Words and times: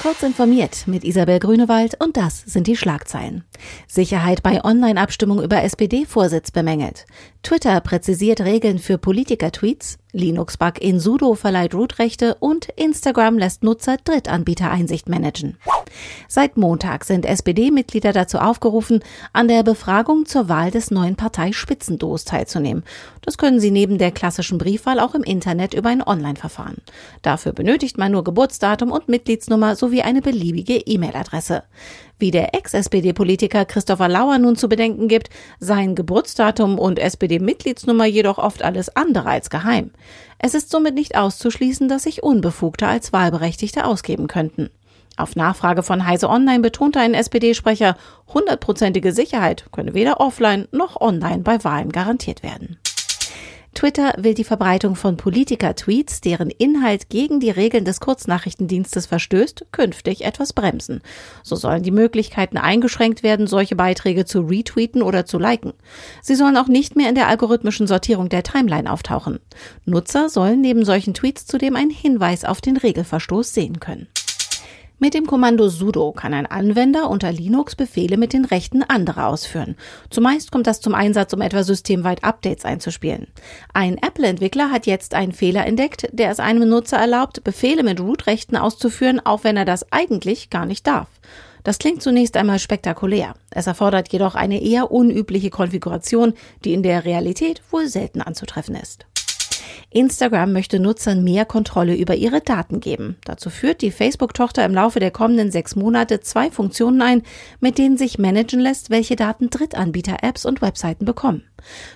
Kurz 0.00 0.22
informiert 0.22 0.86
mit 0.86 1.02
Isabel 1.02 1.40
Grünewald 1.40 2.00
und 2.00 2.16
das 2.16 2.42
sind 2.46 2.68
die 2.68 2.76
Schlagzeilen. 2.76 3.42
Sicherheit 3.88 4.44
bei 4.44 4.64
Online-Abstimmung 4.64 5.42
über 5.42 5.64
SPD-Vorsitz 5.64 6.52
bemängelt. 6.52 7.04
Twitter 7.42 7.80
präzisiert 7.80 8.40
Regeln 8.42 8.78
für 8.78 8.96
Politiker-Tweets. 8.96 9.98
Linux-Bug 10.12 10.80
in 10.80 11.00
sudo 11.00 11.34
verleiht 11.34 11.74
Root-Rechte 11.74 12.36
und 12.36 12.68
Instagram 12.76 13.38
lässt 13.38 13.64
Nutzer 13.64 13.96
Drittanbieter-Einsicht 13.96 15.08
managen. 15.08 15.58
Seit 16.28 16.56
Montag 16.56 17.04
sind 17.04 17.26
SPD-Mitglieder 17.26 18.12
dazu 18.12 18.38
aufgerufen, 18.38 19.00
an 19.32 19.48
der 19.48 19.62
Befragung 19.62 20.26
zur 20.26 20.48
Wahl 20.48 20.70
des 20.70 20.90
neuen 20.90 21.16
Parteispitzenduos 21.16 22.24
teilzunehmen. 22.24 22.84
Das 23.22 23.38
können 23.38 23.60
sie 23.60 23.70
neben 23.70 23.98
der 23.98 24.10
klassischen 24.10 24.58
Briefwahl 24.58 25.00
auch 25.00 25.14
im 25.14 25.22
Internet 25.22 25.74
über 25.74 25.88
ein 25.88 26.02
Online-Verfahren. 26.02 26.78
Dafür 27.22 27.52
benötigt 27.52 27.98
man 27.98 28.12
nur 28.12 28.24
Geburtsdatum 28.24 28.90
und 28.90 29.08
Mitgliedsnummer 29.08 29.76
sowie 29.76 30.02
eine 30.02 30.22
beliebige 30.22 30.76
E-Mail-Adresse. 30.76 31.64
Wie 32.18 32.32
der 32.32 32.54
Ex-SPD-Politiker 32.54 33.64
Christopher 33.64 34.08
Lauer 34.08 34.38
nun 34.38 34.56
zu 34.56 34.68
bedenken 34.68 35.06
gibt, 35.06 35.30
seien 35.60 35.94
Geburtsdatum 35.94 36.78
und 36.78 36.98
SPD-Mitgliedsnummer 36.98 38.06
jedoch 38.06 38.38
oft 38.38 38.62
alles 38.62 38.94
andere 38.96 39.28
als 39.28 39.50
geheim. 39.50 39.92
Es 40.38 40.54
ist 40.54 40.70
somit 40.70 40.94
nicht 40.94 41.16
auszuschließen, 41.16 41.88
dass 41.88 42.04
sich 42.04 42.22
Unbefugte 42.22 42.88
als 42.88 43.12
Wahlberechtigte 43.12 43.84
ausgeben 43.84 44.26
könnten. 44.26 44.70
Auf 45.18 45.34
Nachfrage 45.34 45.82
von 45.82 46.06
Heise 46.06 46.30
Online 46.30 46.60
betonte 46.60 47.00
ein 47.00 47.12
SPD-Sprecher, 47.12 47.96
hundertprozentige 48.32 49.12
Sicherheit 49.12 49.66
könne 49.72 49.92
weder 49.92 50.20
offline 50.20 50.68
noch 50.70 51.00
online 51.00 51.42
bei 51.42 51.62
Wahlen 51.64 51.90
garantiert 51.90 52.44
werden. 52.44 52.78
Twitter 53.74 54.14
will 54.16 54.34
die 54.34 54.44
Verbreitung 54.44 54.94
von 54.94 55.16
Politiker-Tweets, 55.16 56.20
deren 56.20 56.50
Inhalt 56.50 57.10
gegen 57.10 57.40
die 57.40 57.50
Regeln 57.50 57.84
des 57.84 58.00
Kurznachrichtendienstes 58.00 59.06
verstößt, 59.06 59.66
künftig 59.72 60.24
etwas 60.24 60.52
bremsen. 60.52 61.00
So 61.42 61.56
sollen 61.56 61.82
die 61.82 61.90
Möglichkeiten 61.90 62.56
eingeschränkt 62.56 63.22
werden, 63.24 63.48
solche 63.48 63.76
Beiträge 63.76 64.24
zu 64.24 64.40
retweeten 64.42 65.02
oder 65.02 65.26
zu 65.26 65.38
liken. 65.38 65.74
Sie 66.22 66.36
sollen 66.36 66.56
auch 66.56 66.68
nicht 66.68 66.96
mehr 66.96 67.08
in 67.08 67.14
der 67.16 67.28
algorithmischen 67.28 67.88
Sortierung 67.88 68.28
der 68.28 68.44
Timeline 68.44 68.90
auftauchen. 68.90 69.40
Nutzer 69.84 70.28
sollen 70.28 70.60
neben 70.60 70.84
solchen 70.84 71.14
Tweets 71.14 71.46
zudem 71.46 71.74
einen 71.74 71.90
Hinweis 71.90 72.44
auf 72.44 72.60
den 72.60 72.76
Regelverstoß 72.76 73.52
sehen 73.52 73.80
können. 73.80 74.08
Mit 75.00 75.14
dem 75.14 75.26
Kommando 75.26 75.68
sudo 75.68 76.10
kann 76.10 76.34
ein 76.34 76.46
Anwender 76.46 77.08
unter 77.08 77.30
Linux 77.30 77.76
Befehle 77.76 78.16
mit 78.16 78.32
den 78.32 78.44
Rechten 78.44 78.82
anderer 78.82 79.28
ausführen. 79.28 79.76
Zumeist 80.10 80.50
kommt 80.50 80.66
das 80.66 80.80
zum 80.80 80.92
Einsatz, 80.92 81.32
um 81.32 81.40
etwa 81.40 81.62
systemweit 81.62 82.24
Updates 82.24 82.64
einzuspielen. 82.64 83.28
Ein 83.72 83.98
Apple-Entwickler 83.98 84.72
hat 84.72 84.86
jetzt 84.86 85.14
einen 85.14 85.30
Fehler 85.30 85.64
entdeckt, 85.66 86.08
der 86.10 86.32
es 86.32 86.40
einem 86.40 86.68
Nutzer 86.68 86.96
erlaubt, 86.96 87.44
Befehle 87.44 87.84
mit 87.84 88.00
Root-Rechten 88.00 88.56
auszuführen, 88.56 89.24
auch 89.24 89.44
wenn 89.44 89.56
er 89.56 89.64
das 89.64 89.92
eigentlich 89.92 90.50
gar 90.50 90.66
nicht 90.66 90.84
darf. 90.88 91.06
Das 91.62 91.78
klingt 91.78 92.02
zunächst 92.02 92.36
einmal 92.36 92.58
spektakulär. 92.58 93.34
Es 93.50 93.68
erfordert 93.68 94.12
jedoch 94.12 94.34
eine 94.34 94.60
eher 94.60 94.90
unübliche 94.90 95.50
Konfiguration, 95.50 96.34
die 96.64 96.72
in 96.72 96.82
der 96.82 97.04
Realität 97.04 97.62
wohl 97.70 97.86
selten 97.86 98.20
anzutreffen 98.20 98.74
ist. 98.74 99.06
Instagram 99.90 100.52
möchte 100.52 100.80
Nutzern 100.80 101.24
mehr 101.24 101.46
Kontrolle 101.46 101.96
über 101.96 102.14
ihre 102.14 102.40
Daten 102.40 102.80
geben. 102.80 103.16
Dazu 103.24 103.48
führt 103.48 103.80
die 103.80 103.90
Facebook-Tochter 103.90 104.64
im 104.64 104.74
Laufe 104.74 105.00
der 105.00 105.10
kommenden 105.10 105.50
sechs 105.50 105.76
Monate 105.76 106.20
zwei 106.20 106.50
Funktionen 106.50 107.00
ein, 107.00 107.22
mit 107.60 107.78
denen 107.78 107.96
sich 107.96 108.18
managen 108.18 108.60
lässt, 108.60 108.90
welche 108.90 109.16
Daten 109.16 109.48
Drittanbieter, 109.48 110.18
Apps 110.22 110.44
und 110.44 110.60
Webseiten 110.60 111.06
bekommen. 111.06 111.44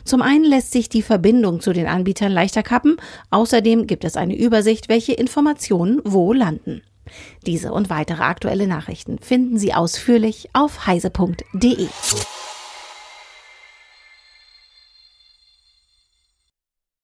Zum 0.04 0.22
einen 0.22 0.44
lässt 0.44 0.72
sich 0.72 0.88
die 0.88 1.02
Verbindung 1.02 1.60
zu 1.60 1.72
den 1.72 1.86
Anbietern 1.86 2.32
leichter 2.32 2.62
kappen, 2.62 2.96
außerdem 3.30 3.86
gibt 3.86 4.04
es 4.04 4.16
eine 4.16 4.36
Übersicht, 4.38 4.88
welche 4.88 5.12
Informationen 5.12 6.00
wo 6.04 6.32
landen. 6.32 6.82
Diese 7.46 7.72
und 7.72 7.90
weitere 7.90 8.22
aktuelle 8.22 8.66
Nachrichten 8.66 9.18
finden 9.18 9.58
Sie 9.58 9.74
ausführlich 9.74 10.48
auf 10.54 10.86
heise.de. 10.86 11.88